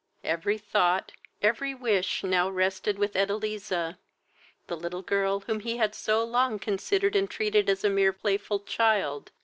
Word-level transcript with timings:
Every 0.23 0.57
thought, 0.57 1.11
every 1.43 1.75
wish 1.75 2.23
now 2.23 2.49
rested 2.49 2.97
with 2.97 3.13
Edeliza, 3.13 3.99
the 4.65 4.75
little 4.75 5.03
girl 5.03 5.41
whom 5.41 5.59
he 5.59 5.77
had 5.77 5.93
so 5.93 6.23
long 6.23 6.57
considered 6.57 7.15
and 7.15 7.29
treated 7.29 7.69
as 7.69 7.83
a 7.83 7.89
mere 7.91 8.11
playful 8.11 8.61
child. 8.61 9.29